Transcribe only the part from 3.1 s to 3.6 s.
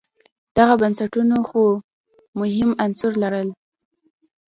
لرل.